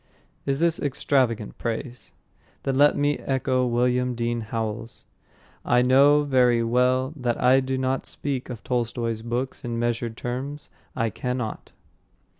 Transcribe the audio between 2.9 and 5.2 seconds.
me echo William Dean Howells: